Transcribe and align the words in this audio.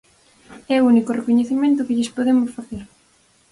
É 0.75 0.77
o 0.79 0.87
único 0.91 1.15
recoñecemento 1.19 1.85
que 1.85 1.95
lles 1.97 2.13
podemos 2.15 2.49
facer. 2.57 2.83